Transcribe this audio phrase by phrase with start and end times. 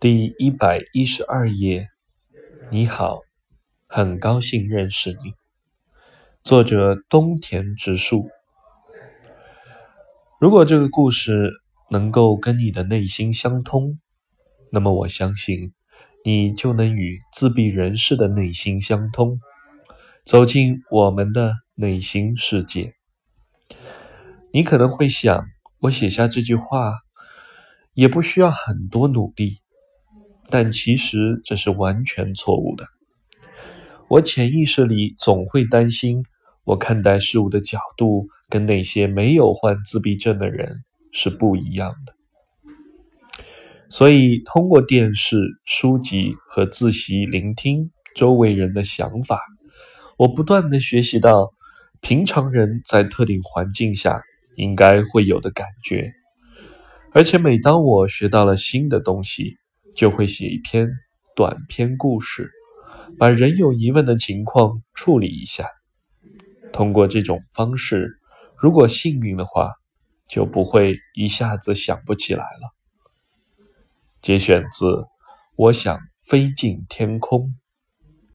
[0.00, 1.90] 第一百一十二页。
[2.70, 3.20] 你好，
[3.86, 5.34] 很高兴认识你。
[6.42, 8.30] 作者：东田直树。
[10.40, 11.52] 如果这个故事
[11.90, 13.98] 能够跟你的内心相通，
[14.72, 15.74] 那么我相信
[16.24, 19.38] 你就能与自闭人士的内心相通，
[20.24, 22.94] 走进我们的内心世界。
[24.50, 25.44] 你可能会想，
[25.80, 26.94] 我写下这句话
[27.92, 29.58] 也不需要很多努力，
[30.50, 32.86] 但其实这是完全错误的。
[34.08, 36.24] 我潜意识里总会担心，
[36.64, 40.82] 我看待事物的角度跟那些没有患自闭症的人
[41.12, 42.14] 是不一样的。
[43.88, 49.40] 所以，通过电视、书籍和自习聆听周围人的想法，
[50.18, 51.52] 我不断的学习到
[52.00, 54.22] 平常人在特定环境下。
[54.56, 56.12] 应该会有的感觉，
[57.12, 59.56] 而且每当我学到了新的东西，
[60.00, 60.88] 就会写一篇
[61.36, 62.50] 短篇故事，
[63.18, 65.68] 把人有疑问的情况处理一下。
[66.72, 68.18] 通过这种方式，
[68.56, 69.74] 如果幸运的话，
[70.26, 72.74] 就不会一下子想不起来了。
[74.22, 74.86] 节选自
[75.56, 77.40] 《我想飞进天空》。